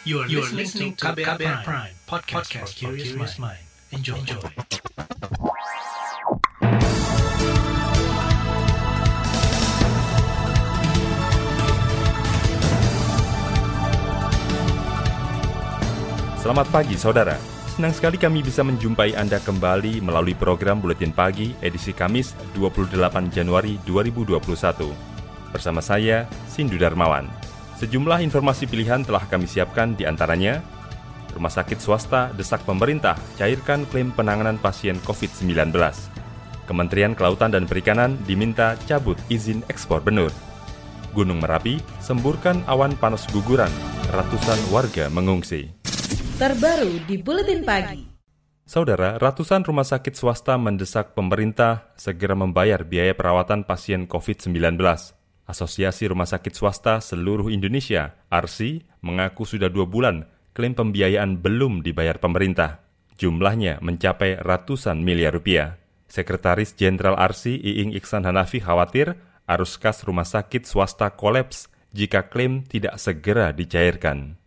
[0.00, 3.60] You are, you are listening to KBR, Prime, Prime podcast, podcast for curious mind.
[3.92, 4.16] Enjoy.
[4.16, 4.40] Enjoy.
[16.40, 17.36] Selamat pagi saudara.
[17.76, 22.96] Senang sekali kami bisa menjumpai Anda kembali melalui program Buletin Pagi edisi Kamis 28
[23.28, 24.48] Januari 2021.
[25.52, 27.49] Bersama saya, Sindu Darmawan.
[27.80, 30.60] Sejumlah informasi pilihan telah kami siapkan di antaranya,
[31.30, 35.70] Rumah sakit swasta desak pemerintah cairkan klaim penanganan pasien COVID-19.
[36.66, 40.30] Kementerian Kelautan dan Perikanan diminta cabut izin ekspor benur.
[41.10, 43.70] Gunung Merapi semburkan awan panas guguran,
[44.14, 45.74] ratusan warga mengungsi.
[46.38, 48.06] Terbaru di Buletin Pagi.
[48.62, 54.78] Saudara, ratusan rumah sakit swasta mendesak pemerintah segera membayar biaya perawatan pasien COVID-19.
[55.50, 62.16] Asosiasi Rumah Sakit Swasta Seluruh Indonesia, ARSI, mengaku sudah dua bulan klaim pembiayaan belum dibayar
[62.22, 62.80] pemerintah.
[63.20, 65.76] Jumlahnya mencapai ratusan miliar rupiah.
[66.08, 72.62] Sekretaris Jenderal ARSI Iing Iksan Hanafi khawatir arus kas rumah sakit swasta kolaps jika klaim
[72.64, 74.39] tidak segera dicairkan di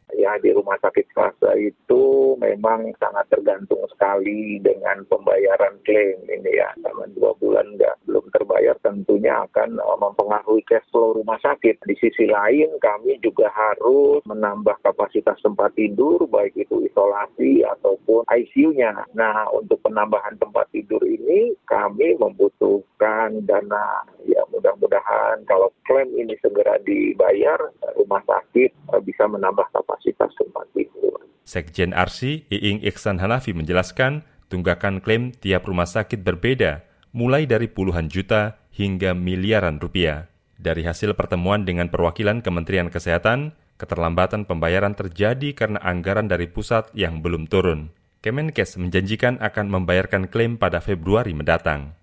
[0.73, 6.73] rumah sakit swasta itu memang sangat tergantung sekali dengan pembayaran klaim ini ya.
[6.81, 11.77] Karena dua bulan nggak belum terbayar tentunya akan uh, mempengaruhi cash flow rumah sakit.
[11.85, 19.05] Di sisi lain kami juga harus menambah kapasitas tempat tidur baik itu isolasi ataupun ICU-nya.
[19.13, 26.79] Nah untuk penambahan tempat tidur ini kami membutuhkan dana ya mudah-mudahan kalau klaim ini segera
[26.87, 27.59] dibayar
[27.99, 31.19] rumah sakit uh, bisa menambah kapasitas tempat tidur.
[31.43, 38.07] Sekjen Arsi, Iing Iksan Hanafi menjelaskan, tunggakan klaim tiap rumah sakit berbeda, mulai dari puluhan
[38.07, 40.31] juta hingga miliaran rupiah.
[40.55, 47.19] Dari hasil pertemuan dengan perwakilan Kementerian Kesehatan, keterlambatan pembayaran terjadi karena anggaran dari pusat yang
[47.19, 47.91] belum turun.
[48.23, 51.99] Kemenkes menjanjikan akan membayarkan klaim pada Februari mendatang.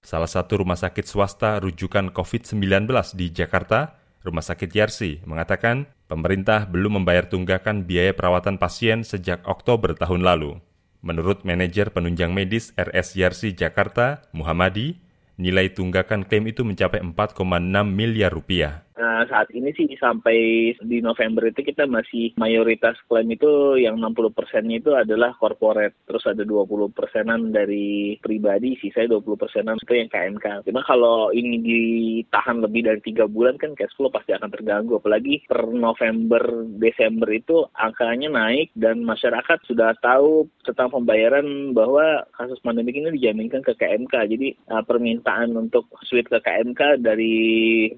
[0.00, 2.88] Salah satu rumah sakit swasta rujukan COVID-19
[3.18, 9.94] di Jakarta Rumah Sakit Yarsi mengatakan pemerintah belum membayar tunggakan biaya perawatan pasien sejak Oktober
[9.94, 10.58] tahun lalu.
[11.06, 14.98] Menurut manajer penunjang medis RS Yarsi Jakarta, Muhammadi,
[15.38, 17.40] nilai tunggakan klaim itu mencapai 4,6
[17.86, 18.82] miliar rupiah.
[18.98, 24.34] Nah, saat ini sih sampai di November itu kita masih mayoritas klaim itu yang 60
[24.34, 25.94] persennya itu adalah corporate.
[26.10, 30.66] Terus ada 20 persenan dari pribadi, sisa 20 persenan itu yang KMK.
[30.66, 34.98] Cuma kalau ini ditahan lebih dari tiga bulan kan cash flow pasti akan terganggu.
[34.98, 42.58] Apalagi per November, Desember itu angkanya naik dan masyarakat sudah tahu tentang pembayaran bahwa kasus
[42.66, 44.14] pandemi ini dijaminkan ke KMK.
[44.26, 47.46] Jadi uh, permintaan untuk switch ke KMK dari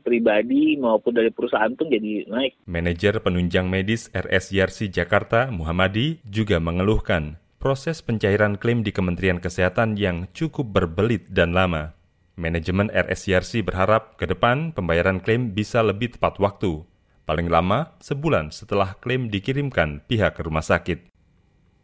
[0.04, 2.58] pribadi maupun dari perusahaan pun jadi naik.
[2.66, 9.94] Manajer penunjang medis RS Yarsi Jakarta, Muhammadi, juga mengeluhkan proses pencairan klaim di Kementerian Kesehatan
[9.94, 11.94] yang cukup berbelit dan lama.
[12.34, 16.82] Manajemen RS Yarsi berharap ke depan pembayaran klaim bisa lebih tepat waktu,
[17.28, 21.12] paling lama sebulan setelah klaim dikirimkan pihak rumah sakit.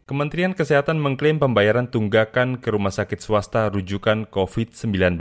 [0.07, 5.19] Kementerian Kesehatan mengklaim pembayaran tunggakan ke rumah sakit swasta rujukan COVID-19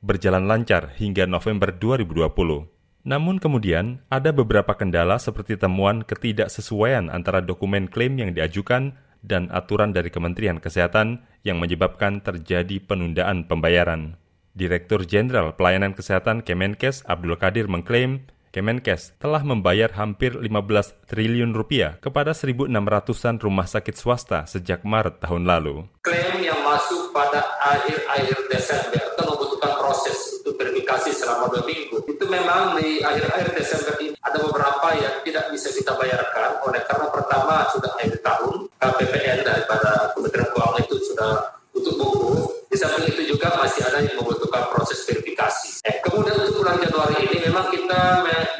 [0.00, 2.79] berjalan lancar hingga November 2020.
[3.00, 8.92] Namun kemudian ada beberapa kendala seperti temuan ketidaksesuaian antara dokumen klaim yang diajukan
[9.24, 14.20] dan aturan dari Kementerian Kesehatan yang menyebabkan terjadi penundaan pembayaran.
[14.52, 22.02] Direktur Jenderal Pelayanan Kesehatan Kemenkes Abdul Kadir mengklaim Kemenkes telah membayar hampir 15 triliun rupiah
[22.02, 25.86] kepada 1.600-an rumah sakit swasta sejak Maret tahun lalu.
[26.02, 32.04] Klaim yang masuk pada akhir-akhir Desember atau membutuhkan proses verifikasi selama dua minggu.
[32.04, 37.08] Itu memang di akhir-akhir Desember ini ada beberapa yang tidak bisa kita bayarkan oleh karena
[37.08, 41.32] pertama sudah akhir tahun KPPN daripada Kementerian Keuangan itu sudah
[41.72, 42.28] tutup buku.
[42.68, 45.80] Di samping itu juga masih ada yang membutuhkan proses verifikasi.
[45.88, 48.00] Eh, kemudian untuk bulan Januari ini memang kita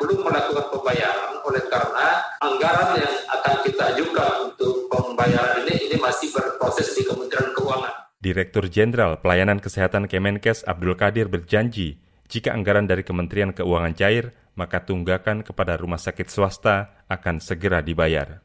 [0.01, 2.07] belum melakukan pembayaran oleh karena
[2.41, 8.10] anggaran yang akan kita ajukan untuk pembayaran ini ini masih berproses di Kementerian Keuangan.
[8.21, 11.97] Direktur Jenderal Pelayanan Kesehatan Kemenkes Abdul Kadir berjanji,
[12.29, 18.45] jika anggaran dari Kementerian Keuangan cair, maka tunggakan kepada rumah sakit swasta akan segera dibayar.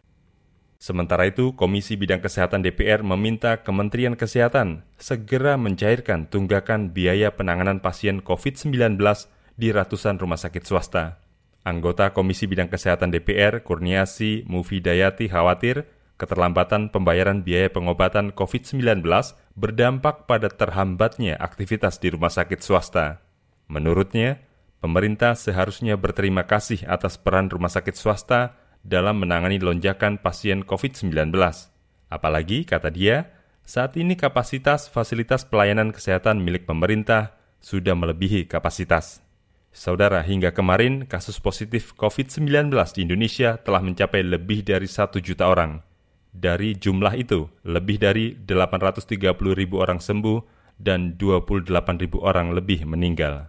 [0.79, 8.23] Sementara itu, Komisi Bidang Kesehatan DPR meminta Kementerian Kesehatan segera mencairkan tunggakan biaya penanganan pasien
[8.23, 8.95] COVID-19
[9.59, 11.19] di ratusan rumah sakit swasta.
[11.67, 15.83] Anggota Komisi Bidang Kesehatan DPR, Kurniasi Mufidayati khawatir
[16.15, 19.03] keterlambatan pembayaran biaya pengobatan COVID-19
[19.55, 23.19] berdampak pada terhambatnya aktivitas di rumah sakit swasta.
[23.67, 24.39] Menurutnya,
[24.79, 31.33] pemerintah seharusnya berterima kasih atas peran rumah sakit swasta dalam menangani lonjakan pasien COVID-19.
[32.07, 33.33] Apalagi, kata dia,
[33.65, 39.25] saat ini kapasitas fasilitas pelayanan kesehatan milik pemerintah sudah melebihi kapasitas.
[39.75, 45.94] Saudara, hingga kemarin kasus positif COVID-19 di Indonesia telah mencapai lebih dari satu juta orang.
[46.35, 49.07] Dari jumlah itu, lebih dari 830
[49.55, 50.43] ribu orang sembuh
[50.75, 53.47] dan 28 ribu orang lebih meninggal.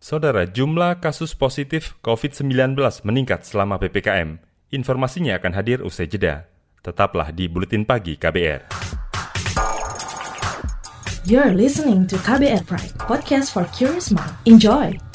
[0.00, 2.72] Saudara, jumlah kasus positif COVID-19
[3.04, 4.40] meningkat selama PPKM.
[4.72, 6.48] Informasinya akan hadir usai jeda.
[6.80, 8.72] Tetaplah di Buletin Pagi KBR.
[11.28, 14.32] You're listening to KBR Pride, podcast for curious mind.
[14.48, 15.09] Enjoy!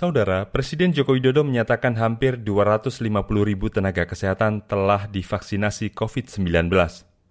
[0.00, 3.04] Saudara, Presiden Joko Widodo menyatakan hampir 250
[3.44, 6.72] ribu tenaga kesehatan telah divaksinasi COVID-19.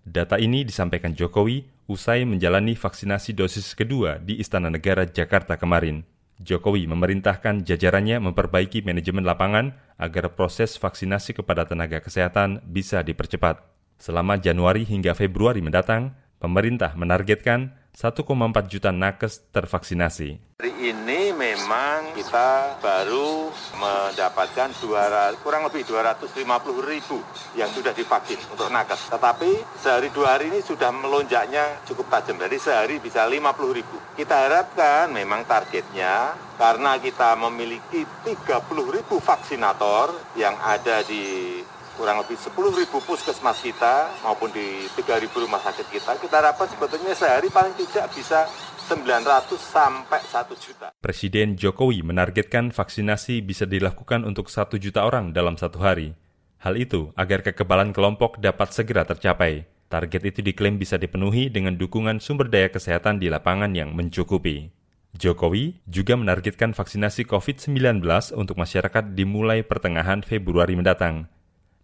[0.06, 6.06] Data ini disampaikan Jokowi usai menjalani vaksinasi dosis kedua di Istana Negara Jakarta kemarin.
[6.38, 13.66] Jokowi memerintahkan jajarannya memperbaiki manajemen lapangan agar proses vaksinasi kepada tenaga kesehatan bisa dipercepat.
[13.98, 18.24] Selama Januari hingga Februari mendatang, pemerintah menargetkan 1,4
[18.72, 20.56] juta nakes tervaksinasi.
[20.64, 26.32] Hari ini memang kita baru mendapatkan 200, kurang lebih 250
[26.80, 27.20] ribu
[27.60, 29.12] yang sudah divaksin untuk nakes.
[29.12, 29.52] Tetapi
[29.84, 32.40] sehari dua hari ini sudah melonjaknya cukup tajam.
[32.40, 34.00] Jadi sehari bisa 50 ribu.
[34.16, 41.60] Kita harapkan memang targetnya karena kita memiliki 30 ribu vaksinator yang ada di
[42.00, 46.72] kurang lebih 10 ribu puskesmas kita maupun di 3 ribu rumah sakit kita, kita harapkan
[46.72, 48.48] sebetulnya sehari paling tidak bisa
[48.88, 50.88] 900 sampai 1 juta.
[51.04, 56.16] Presiden Jokowi menargetkan vaksinasi bisa dilakukan untuk 1 juta orang dalam satu hari.
[56.64, 59.68] Hal itu agar kekebalan kelompok dapat segera tercapai.
[59.92, 64.72] Target itu diklaim bisa dipenuhi dengan dukungan sumber daya kesehatan di lapangan yang mencukupi.
[65.18, 68.06] Jokowi juga menargetkan vaksinasi COVID-19
[68.38, 71.28] untuk masyarakat dimulai pertengahan Februari mendatang.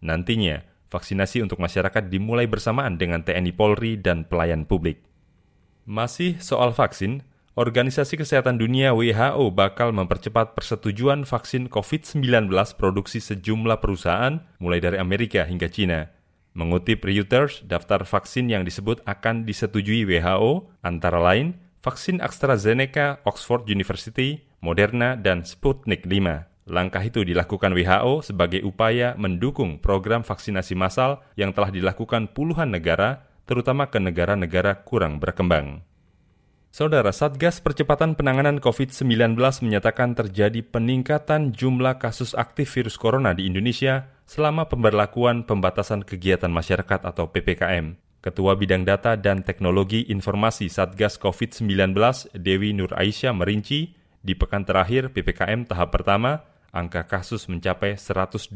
[0.03, 5.03] Nantinya, vaksinasi untuk masyarakat dimulai bersamaan dengan TNI Polri dan pelayan publik.
[5.85, 7.23] Masih soal vaksin,
[7.55, 15.47] Organisasi Kesehatan Dunia WHO bakal mempercepat persetujuan vaksin COVID-19 produksi sejumlah perusahaan, mulai dari Amerika
[15.47, 16.11] hingga China.
[16.51, 24.43] Mengutip Reuters, daftar vaksin yang disebut akan disetujui WHO antara lain vaksin AstraZeneca, Oxford University,
[24.59, 26.43] Moderna, dan Sputnik V.
[26.65, 33.29] Langkah itu dilakukan WHO sebagai upaya mendukung program vaksinasi massal yang telah dilakukan puluhan negara,
[33.45, 35.85] terutama ke negara-negara kurang berkembang.
[36.73, 44.09] Saudara Satgas Percepatan Penanganan COVID-19 menyatakan terjadi peningkatan jumlah kasus aktif virus corona di Indonesia
[44.25, 47.95] selama pemberlakuan pembatasan kegiatan masyarakat atau PPKM.
[48.25, 51.93] Ketua Bidang Data dan Teknologi Informasi Satgas COVID-19,
[52.33, 53.93] Dewi Nur Aisyah merinci,
[54.25, 58.51] di pekan terakhir PPKM tahap pertama, angka kasus mencapai 126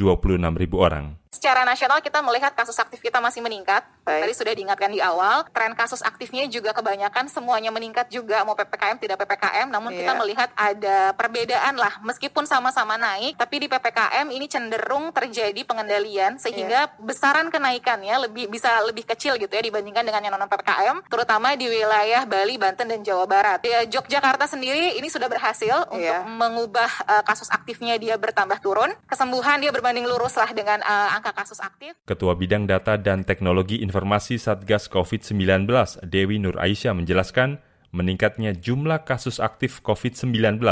[0.60, 1.16] ribu orang.
[1.30, 3.86] Secara nasional kita melihat kasus aktif kita masih meningkat.
[4.02, 4.26] Baik.
[4.26, 8.98] Tadi sudah diingatkan di awal, tren kasus aktifnya juga kebanyakan semuanya meningkat juga, mau PPKM
[8.98, 10.00] tidak PPKM, namun yeah.
[10.02, 10.20] kita iya.
[10.26, 16.90] melihat ada perbedaan lah, meskipun sama-sama naik, tapi di PPKM ini cenderung terjadi pengendalian, sehingga
[16.90, 16.98] yeah.
[16.98, 21.70] besaran kenaikannya lebih bisa lebih kecil gitu ya dibandingkan dengan yang non PPKM, terutama di
[21.70, 23.62] wilayah Bali, Banten, dan Jawa Barat.
[23.62, 26.26] Di Yogyakarta sendiri ini sudah berhasil yeah.
[26.26, 31.19] untuk mengubah uh, kasus aktifnya dia bertambah turun, kesembuhan dia berbanding lurus lah dengan uh,
[31.20, 32.00] angka kasus aktif.
[32.08, 35.68] Ketua Bidang Data dan Teknologi Informasi Satgas COVID-19,
[36.08, 37.60] Dewi Nur Aisyah menjelaskan,
[37.92, 40.64] meningkatnya jumlah kasus aktif COVID-19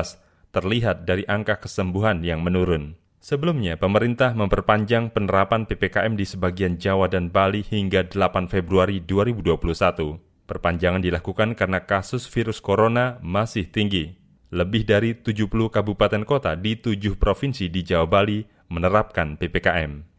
[0.55, 2.95] terlihat dari angka kesembuhan yang menurun.
[3.19, 10.47] Sebelumnya, pemerintah memperpanjang penerapan PPKM di sebagian Jawa dan Bali hingga 8 Februari 2021.
[10.47, 14.15] Perpanjangan dilakukan karena kasus virus corona masih tinggi.
[14.47, 20.16] Lebih dari 70 kabupaten kota di tujuh provinsi di Jawa Bali menerapkan PPKM.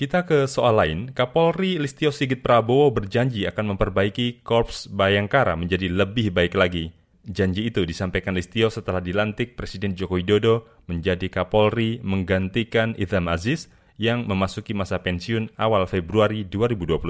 [0.00, 6.32] Kita ke soal lain, Kapolri Listio Sigit Prabowo berjanji akan memperbaiki Korps Bayangkara menjadi lebih
[6.32, 6.88] baik lagi.
[7.28, 13.68] Janji itu disampaikan Listio setelah dilantik Presiden Joko Widodo menjadi Kapolri menggantikan Idham Aziz
[14.00, 17.04] yang memasuki masa pensiun awal Februari 2021.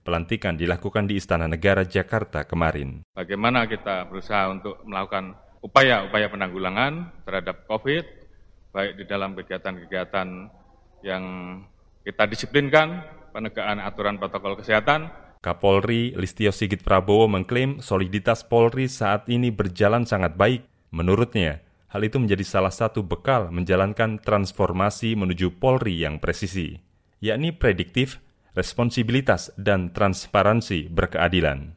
[0.00, 3.04] Pelantikan dilakukan di Istana Negara Jakarta kemarin.
[3.12, 8.04] Bagaimana kita berusaha untuk melakukan upaya-upaya penanggulangan terhadap COVID,
[8.72, 10.28] baik di dalam kegiatan-kegiatan
[11.04, 11.24] yang
[12.06, 13.02] kita disiplinkan
[13.34, 15.10] penegakan aturan protokol kesehatan.
[15.42, 20.62] Kapolri Listio Sigit Prabowo mengklaim soliditas Polri saat ini berjalan sangat baik.
[20.94, 26.78] Menurutnya, hal itu menjadi salah satu bekal menjalankan transformasi menuju Polri yang presisi,
[27.18, 28.22] yakni prediktif,
[28.54, 31.74] responsibilitas, dan transparansi berkeadilan.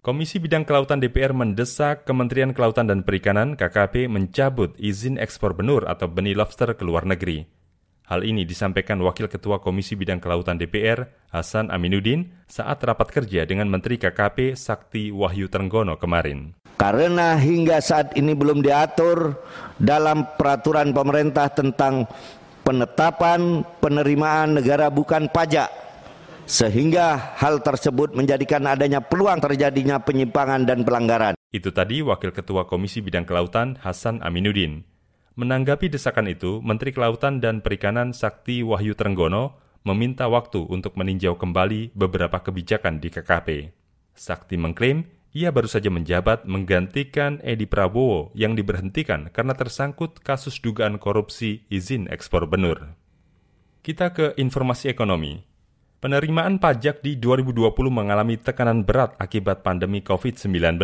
[0.00, 6.08] Komisi Bidang Kelautan DPR mendesak Kementerian Kelautan dan Perikanan KKP mencabut izin ekspor benur atau
[6.08, 7.59] benih lobster ke luar negeri.
[8.10, 13.70] Hal ini disampaikan Wakil Ketua Komisi Bidang Kelautan DPR, Hasan Aminuddin, saat rapat kerja dengan
[13.70, 16.58] Menteri KKP Sakti Wahyu Trenggono kemarin.
[16.74, 19.38] Karena hingga saat ini belum diatur
[19.78, 22.10] dalam peraturan pemerintah tentang
[22.66, 25.70] penetapan penerimaan negara bukan pajak
[26.50, 31.38] sehingga hal tersebut menjadikan adanya peluang terjadinya penyimpangan dan pelanggaran.
[31.54, 34.89] Itu tadi Wakil Ketua Komisi Bidang Kelautan Hasan Aminuddin.
[35.40, 39.56] Menanggapi desakan itu, Menteri Kelautan dan Perikanan Sakti Wahyu Trenggono
[39.88, 43.72] meminta waktu untuk meninjau kembali beberapa kebijakan di KKP.
[44.12, 51.00] Sakti mengklaim ia baru saja menjabat menggantikan Edi Prabowo yang diberhentikan karena tersangkut kasus dugaan
[51.00, 52.92] korupsi izin ekspor benur.
[53.80, 55.40] Kita ke informasi ekonomi.
[56.04, 60.76] Penerimaan pajak di 2020 mengalami tekanan berat akibat pandemi COVID-19.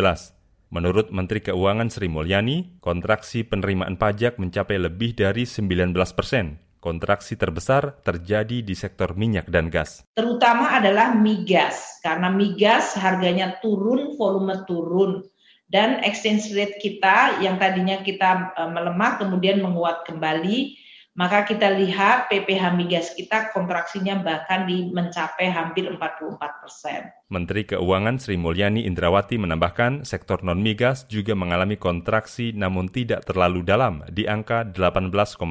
[0.67, 6.59] Menurut Menteri Keuangan Sri Mulyani, kontraksi penerimaan pajak mencapai lebih dari 19 persen.
[6.83, 10.03] Kontraksi terbesar terjadi di sektor minyak dan gas.
[10.11, 15.23] Terutama adalah migas, karena migas harganya turun, volume turun.
[15.67, 20.86] Dan exchange rate kita yang tadinya kita eh, melemah kemudian menguat kembali
[21.17, 27.09] maka kita lihat PPH migas kita kontraksinya bahkan di mencapai hampir 44 persen.
[27.33, 34.05] Menteri Keuangan Sri Mulyani Indrawati menambahkan sektor non-migas juga mengalami kontraksi namun tidak terlalu dalam
[34.13, 35.41] di angka 18,6.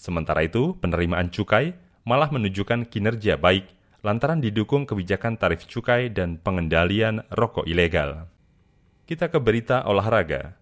[0.00, 1.76] Sementara itu, penerimaan cukai
[2.08, 3.68] malah menunjukkan kinerja baik
[4.00, 8.30] lantaran didukung kebijakan tarif cukai dan pengendalian rokok ilegal.
[9.04, 10.57] Kita ke berita olahraga.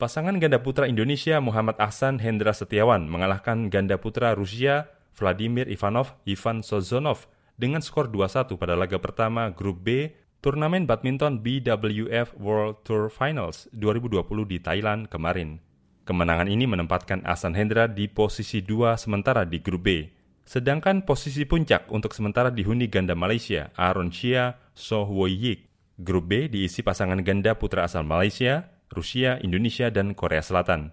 [0.00, 6.64] Pasangan ganda putra Indonesia Muhammad Ahsan Hendra Setiawan mengalahkan ganda putra Rusia Vladimir Ivanov Ivan
[6.64, 7.28] Sozonov
[7.60, 14.24] dengan skor 2-1 pada laga pertama Grup B turnamen badminton BWF World Tour Finals 2020
[14.48, 15.60] di Thailand kemarin.
[16.08, 20.08] Kemenangan ini menempatkan Ahsan Hendra di posisi 2 sementara di Grup B.
[20.48, 25.60] Sedangkan posisi puncak untuk sementara dihuni ganda Malaysia Aaron Chia So Woi Yik.
[26.00, 30.90] Grup B diisi pasangan ganda putra asal Malaysia Rusia, Indonesia, dan Korea Selatan.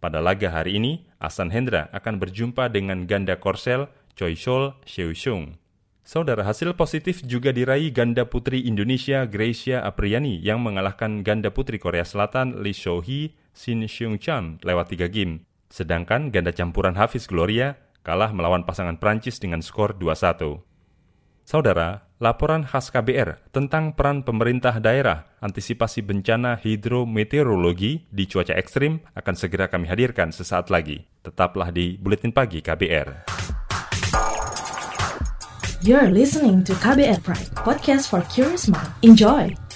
[0.00, 5.60] Pada laga hari ini, Ahsan Hendra akan berjumpa dengan ganda Korsel Choi Sol Sheu Shung.
[6.00, 12.02] Saudara hasil positif juga diraih ganda putri Indonesia Gracia Apriani yang mengalahkan ganda putri Korea
[12.02, 15.44] Selatan Lee Sho Hee Shin Seung Chan lewat 3 game.
[15.70, 20.64] Sedangkan ganda campuran Hafiz Gloria kalah melawan pasangan Prancis dengan skor 2-1.
[21.46, 29.34] Saudara, laporan khas KBR tentang peran pemerintah daerah antisipasi bencana hidrometeorologi di cuaca ekstrim akan
[29.34, 31.00] segera kami hadirkan sesaat lagi.
[31.24, 33.24] Tetaplah di Buletin Pagi KBR.
[35.80, 38.92] You're listening to KBR Pride, podcast for curious mind.
[39.00, 39.69] Enjoy!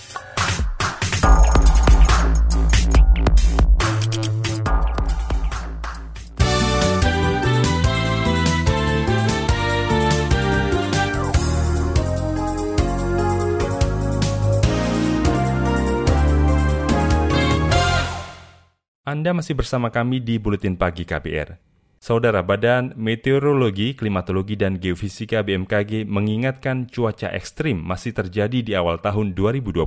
[19.14, 21.54] Anda masih bersama kami di Buletin Pagi KBR.
[22.02, 29.38] Saudara Badan Meteorologi, Klimatologi, dan Geofisika BMKG mengingatkan cuaca ekstrim masih terjadi di awal tahun
[29.38, 29.86] 2021.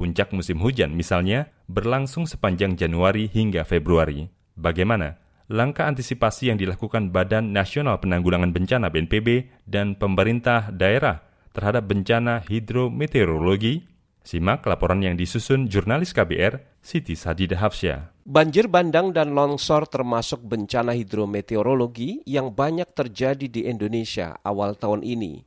[0.00, 4.32] Puncak musim hujan misalnya berlangsung sepanjang Januari hingga Februari.
[4.56, 5.20] Bagaimana?
[5.52, 11.20] Langkah antisipasi yang dilakukan Badan Nasional Penanggulangan Bencana BNPB dan pemerintah daerah
[11.52, 13.84] terhadap bencana hidrometeorologi
[14.24, 18.13] Simak laporan yang disusun jurnalis KBR, Siti Sadidah Hafsyah.
[18.24, 25.44] Banjir bandang dan longsor termasuk bencana hidrometeorologi yang banyak terjadi di Indonesia awal tahun ini.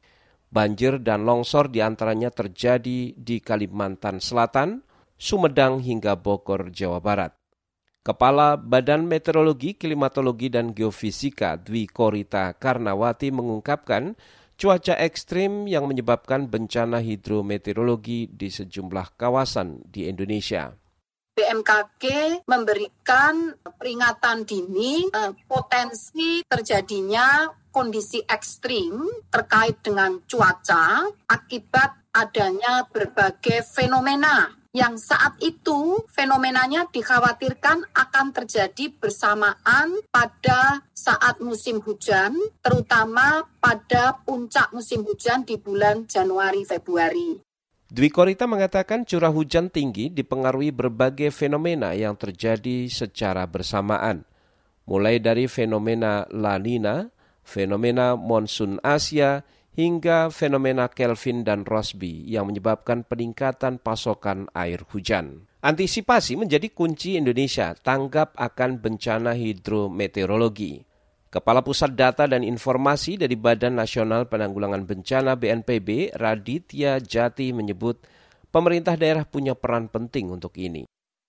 [0.53, 4.85] Banjir dan longsor di antaranya terjadi di Kalimantan Selatan,
[5.17, 7.33] Sumedang hingga Bogor, Jawa Barat.
[8.05, 14.13] Kepala Badan Meteorologi, Klimatologi, dan Geofisika Dwi Korita Karnawati mengungkapkan
[14.53, 20.77] cuaca ekstrim yang menyebabkan bencana hidrometeorologi di sejumlah kawasan di Indonesia.
[21.37, 22.05] BMKG
[22.49, 34.49] memberikan peringatan dini eh, potensi terjadinya kondisi ekstrim terkait dengan cuaca akibat adanya berbagai fenomena
[34.77, 44.69] yang saat itu fenomenanya dikhawatirkan akan terjadi bersamaan pada saat musim hujan, terutama pada puncak
[44.77, 47.46] musim hujan di bulan Januari Februari.
[47.87, 54.27] Dwi Korita mengatakan curah hujan tinggi dipengaruhi berbagai fenomena yang terjadi secara bersamaan,
[54.83, 57.07] mulai dari fenomena La Nina,
[57.47, 65.47] fenomena monsun Asia, hingga fenomena Kelvin dan Rossby yang menyebabkan peningkatan pasokan air hujan.
[65.63, 70.83] Antisipasi menjadi kunci Indonesia tanggap akan bencana hidrometeorologi.
[71.27, 77.99] Kepala Pusat Data dan Informasi dari Badan Nasional Penanggulangan Bencana BNPB, Raditya Jati menyebut
[78.47, 80.87] pemerintah daerah punya peran penting untuk ini.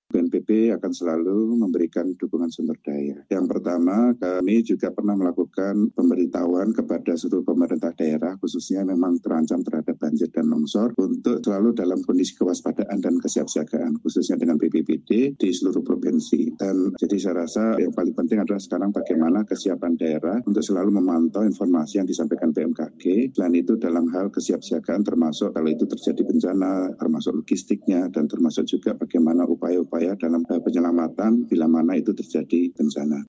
[0.09, 3.27] BNPB akan selalu memberikan dukungan sumber daya.
[3.27, 9.98] Yang pertama, kami juga pernah melakukan pemberitahuan kepada seluruh pemerintah daerah, khususnya memang terancam terhadap
[10.01, 15.85] banjir dan longsor, untuk selalu dalam kondisi kewaspadaan dan kesiapsiagaan, khususnya dengan BPBD di seluruh
[15.85, 16.57] provinsi.
[16.57, 21.45] Dan jadi saya rasa yang paling penting adalah sekarang bagaimana kesiapan daerah untuk selalu memantau
[21.45, 23.37] informasi yang disampaikan BMKG.
[23.37, 28.97] Selain itu dalam hal kesiapsiagaan termasuk kalau itu terjadi bencana, termasuk logistiknya, dan termasuk juga
[28.97, 33.27] bagaimana upaya-upaya upaya dalam penyelamatan bila mana itu terjadi bencana.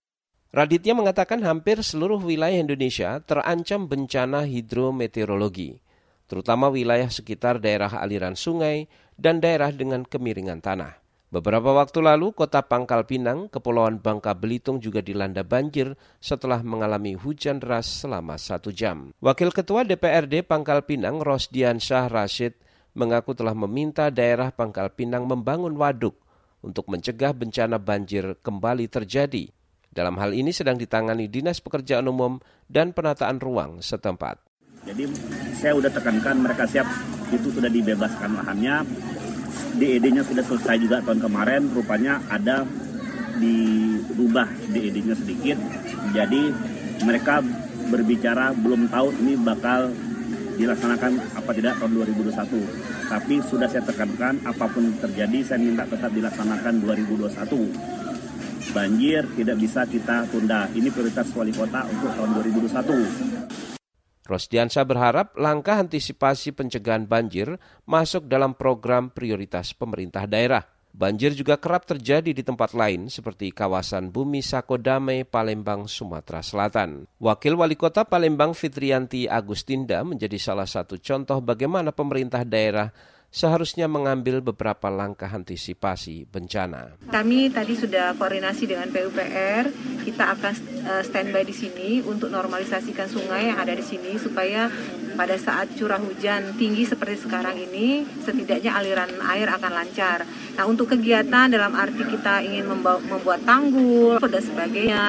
[0.54, 5.82] Raditya mengatakan hampir seluruh wilayah Indonesia terancam bencana hidrometeorologi,
[6.30, 8.86] terutama wilayah sekitar daerah aliran sungai
[9.18, 11.02] dan daerah dengan kemiringan tanah.
[11.30, 17.62] Beberapa waktu lalu, kota Pangkal Pinang, Kepulauan Bangka Belitung juga dilanda banjir setelah mengalami hujan
[17.62, 19.14] deras selama satu jam.
[19.22, 22.58] Wakil Ketua DPRD Pangkal Pinang, Rosdian Syah Rashid,
[22.98, 26.18] mengaku telah meminta daerah Pangkal Pinang membangun waduk
[26.66, 29.54] untuk mencegah bencana banjir kembali terjadi.
[29.94, 34.49] Dalam hal ini sedang ditangani Dinas Pekerjaan Umum dan Penataan Ruang setempat.
[34.90, 35.06] Jadi
[35.54, 36.90] saya sudah tekankan mereka siap
[37.30, 38.82] itu sudah dibebaskan lahannya.
[39.78, 42.66] DED-nya sudah selesai juga tahun kemarin, rupanya ada
[43.38, 45.62] dirubah DED-nya sedikit.
[46.10, 46.50] Jadi
[47.06, 47.46] mereka
[47.94, 49.94] berbicara belum tahu ini bakal
[50.58, 56.14] dilaksanakan apa tidak tahun 2021 tapi sudah saya tekankan apa pun terjadi saya minta tetap
[56.14, 58.70] dilaksanakan 2021.
[58.70, 60.70] Banjir tidak bisa kita tunda.
[60.70, 63.69] Ini prioritas wali kota untuk tahun 2021.
[64.30, 67.58] Rosdiansa berharap langkah antisipasi pencegahan banjir
[67.90, 70.70] masuk dalam program prioritas pemerintah daerah.
[70.90, 77.10] Banjir juga kerap terjadi di tempat lain seperti kawasan Bumi Sakodame, Palembang, Sumatera Selatan.
[77.18, 82.94] Wakil Wali Kota Palembang Fitrianti Agustinda menjadi salah satu contoh bagaimana pemerintah daerah
[83.30, 86.98] seharusnya mengambil beberapa langkah antisipasi bencana.
[87.10, 89.70] Kami tadi sudah koordinasi dengan PUPR,
[90.06, 90.54] kita akan
[90.86, 94.68] eh, standby di sini untuk normalisasikan sungai yang ada di sini supaya
[95.20, 100.24] pada saat curah hujan tinggi seperti sekarang ini, setidaknya aliran air akan lancar.
[100.56, 105.04] Nah, untuk kegiatan dalam arti kita ingin membuat tanggul dan sebagainya,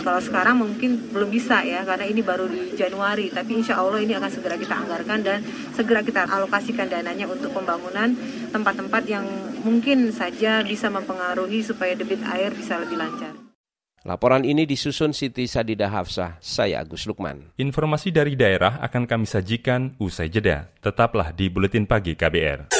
[0.00, 4.16] kalau sekarang mungkin belum bisa ya karena ini baru di Januari, tapi insya Allah ini
[4.16, 5.44] akan segera kita anggarkan dan
[5.76, 8.16] segera kita alokasikan dananya untuk pembangunan
[8.48, 9.28] tempat-tempat yang
[9.60, 13.39] mungkin saja bisa mempengaruhi supaya debit air bisa lebih lancar.
[14.00, 17.52] Laporan ini disusun Siti Sadida Hafsah, saya Agus Lukman.
[17.60, 20.72] Informasi dari daerah akan kami sajikan usai jeda.
[20.80, 22.72] Tetaplah di Buletin Pagi KBR.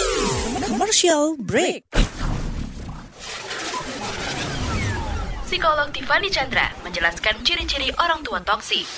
[0.65, 1.93] Commercial break.
[5.45, 8.89] Psikolog Tiffany Chandra menjelaskan ciri-ciri orang tua toksik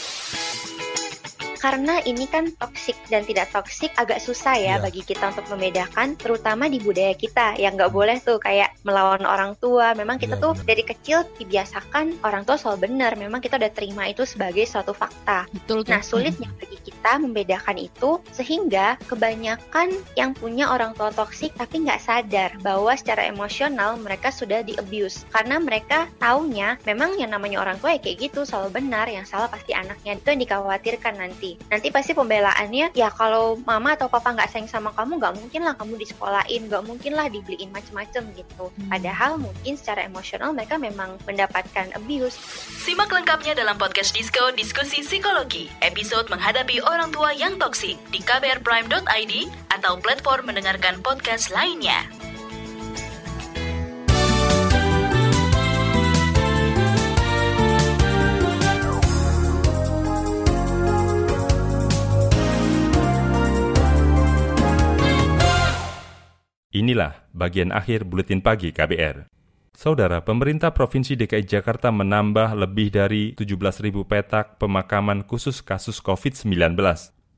[1.62, 4.77] karena ini kan toksik dan tidak toksik agak susah ya yeah.
[4.83, 7.55] bagi kita untuk membedakan terutama di budaya kita.
[7.55, 9.94] Yang nggak boleh tuh kayak melawan orang tua.
[9.94, 10.66] Memang kita yeah, tuh yeah.
[10.66, 13.14] dari kecil dibiasakan orang tua soal benar.
[13.14, 15.46] Memang kita udah terima itu sebagai suatu fakta.
[15.55, 16.71] Betul, nah sulitnya bagi
[17.02, 23.26] kita membedakan itu sehingga kebanyakan yang punya orang tua toksik tapi nggak sadar bahwa secara
[23.26, 28.30] emosional mereka sudah di abuse karena mereka taunya memang yang namanya orang tua ya kayak
[28.30, 30.14] gitu selalu benar yang salah pasti anaknya.
[30.14, 31.58] Itu yang dikhawatirkan nanti.
[31.66, 35.74] Nanti pasti pembelaannya ya kalau mama atau papa nggak sayang sama kamu nggak mungkin lah
[35.74, 38.70] kamu disekolahin nggak mungkin lah dibeliin macem-macem gitu.
[38.72, 38.94] Hmm.
[38.94, 42.38] padahal mungkin secara emosional mereka memang mendapatkan abuse.
[42.78, 49.33] Simak lengkapnya dalam podcast Disco Diskusi Psikologi episode menghadapi orang tua yang toksik di kbrprime.id
[49.72, 52.05] atau platform mendengarkan podcast lainnya.
[66.72, 69.41] Inilah bagian akhir buletin pagi KBR.
[69.72, 76.76] Saudara, pemerintah Provinsi DKI Jakarta menambah lebih dari 17.000 petak pemakaman khusus kasus COVID-19.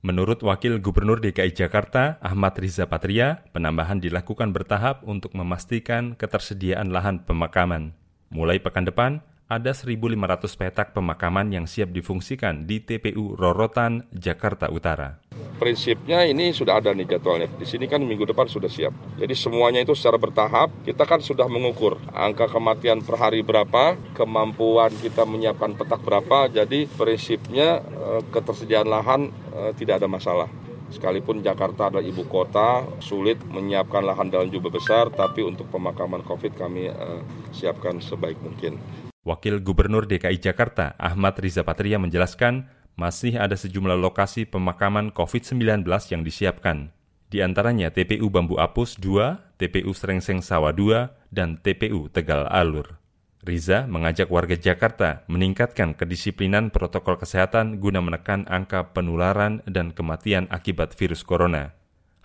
[0.03, 7.23] Menurut Wakil Gubernur DKI Jakarta, Ahmad Riza Patria, penambahan dilakukan bertahap untuk memastikan ketersediaan lahan
[7.23, 7.95] pemakaman.
[8.35, 10.17] Mulai pekan depan, ada 1.500
[10.57, 15.21] petak pemakaman yang siap difungsikan di TPU Rorotan, Jakarta Utara.
[15.55, 17.47] prinsipnya ini sudah ada nih jadwalnya.
[17.55, 18.91] Di sini kan minggu depan sudah siap.
[19.21, 20.73] Jadi semuanya itu secara bertahap.
[20.83, 26.51] Kita kan sudah mengukur angka kematian per hari berapa, kemampuan kita menyiapkan petak berapa.
[26.51, 30.51] Jadi prinsipnya eh, ketersediaan lahan eh, tidak ada masalah.
[30.91, 36.55] Sekalipun Jakarta adalah ibu kota, sulit menyiapkan lahan dalam jumlah besar, tapi untuk pemakaman COVID
[36.55, 37.19] kami uh,
[37.51, 38.79] siapkan sebaik mungkin.
[39.25, 45.81] Wakil Gubernur DKI Jakarta Ahmad Riza Patria menjelaskan masih ada sejumlah lokasi pemakaman COVID-19
[46.13, 46.93] yang disiapkan.
[47.33, 53.01] Di antaranya TPU Bambu Apus 2, TPU Srengseng Sawah 2, dan TPU Tegal Alur.
[53.45, 60.93] Riza mengajak warga Jakarta meningkatkan kedisiplinan protokol kesehatan guna menekan angka penularan dan kematian akibat
[60.97, 61.73] virus corona.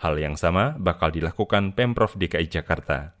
[0.00, 3.19] Hal yang sama bakal dilakukan Pemprov DKI Jakarta.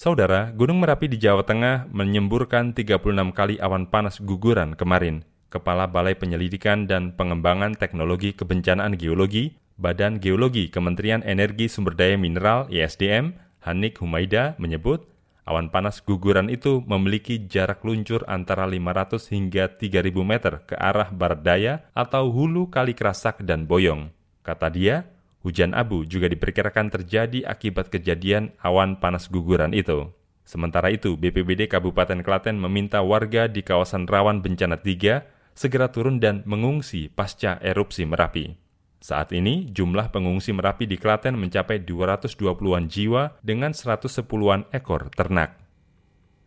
[0.00, 5.28] Saudara, Gunung Merapi di Jawa Tengah menyemburkan 36 kali awan panas guguran kemarin.
[5.52, 12.64] Kepala Balai Penyelidikan dan Pengembangan Teknologi Kebencanaan Geologi, Badan Geologi Kementerian Energi Sumber Daya Mineral
[12.72, 15.04] ISDM, Hanik Humaida menyebut
[15.44, 21.44] Awan panas guguran itu memiliki jarak luncur antara 500 hingga 3000 meter ke arah barat
[21.44, 24.08] daya atau hulu kali kerasak dan boyong.
[24.40, 25.10] Kata dia,
[25.44, 30.12] hujan abu juga diperkirakan terjadi akibat kejadian awan panas guguran itu.
[30.44, 35.22] Sementara itu, BPBD Kabupaten Klaten meminta warga di kawasan rawan bencana 3
[35.54, 38.56] segera turun dan mengungsi pasca erupsi Merapi.
[39.00, 45.56] Saat ini, jumlah pengungsi Merapi di Klaten mencapai 220-an jiwa dengan 110-an ekor ternak.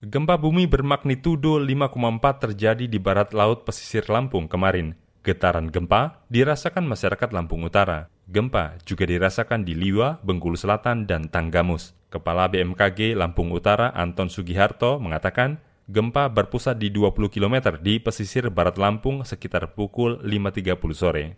[0.04, 5.00] Gempa bumi bermagnitudo 5,4 terjadi di barat laut pesisir Lampung kemarin.
[5.24, 8.13] Getaran gempa dirasakan masyarakat Lampung Utara.
[8.34, 11.94] Gempa juga dirasakan di Liwa, Bengkulu Selatan, dan Tanggamus.
[12.10, 18.82] Kepala BMKG Lampung Utara Anton Sugiharto mengatakan, gempa berpusat di 20 km di pesisir barat
[18.82, 21.38] Lampung sekitar pukul 5.30 sore.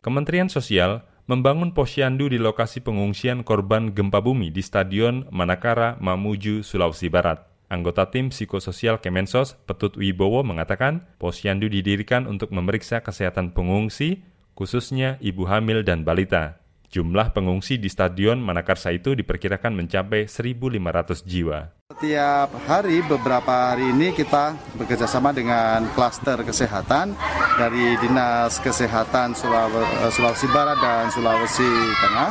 [0.00, 7.12] Kementerian Sosial membangun posyandu di lokasi pengungsian korban gempa bumi di Stadion Manakara, Mamuju, Sulawesi
[7.12, 7.44] Barat.
[7.68, 14.24] Anggota tim psikososial Kemensos, Petut Wibowo mengatakan, posyandu didirikan untuk memeriksa kesehatan pengungsi,
[14.56, 16.66] khususnya ibu hamil dan balita.
[16.86, 21.68] Jumlah pengungsi di Stadion Manakarsa itu diperkirakan mencapai 1.500 jiwa.
[21.92, 27.12] Setiap hari, beberapa hari ini kita bekerjasama dengan klaster kesehatan
[27.60, 31.68] dari Dinas Kesehatan eh, Sulawesi Barat dan Sulawesi
[32.00, 32.30] Tengah.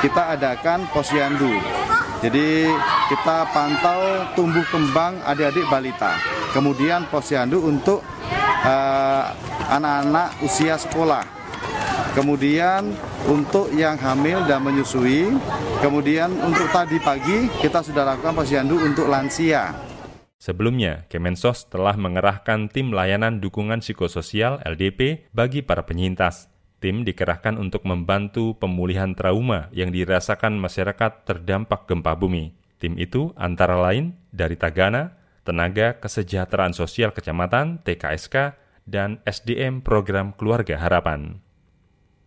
[0.00, 1.52] Kita adakan posyandu.
[2.22, 2.70] Jadi
[3.10, 6.16] kita pantau tumbuh kembang adik-adik balita.
[6.54, 8.00] Kemudian posyandu untuk
[8.62, 9.24] eh,
[9.68, 11.41] anak-anak uh, usia sekolah
[12.12, 12.92] Kemudian
[13.24, 15.32] untuk yang hamil dan menyusui,
[15.80, 19.72] kemudian untuk tadi pagi kita sudah lakukan posyandu untuk lansia.
[20.36, 26.52] Sebelumnya, Kemensos telah mengerahkan tim layanan dukungan psikososial LDP bagi para penyintas.
[26.84, 32.52] Tim dikerahkan untuk membantu pemulihan trauma yang dirasakan masyarakat terdampak gempa bumi.
[32.76, 35.16] Tim itu antara lain dari Tagana,
[35.48, 41.40] Tenaga Kesejahteraan Sosial Kecamatan TKSK, dan SDM Program Keluarga Harapan.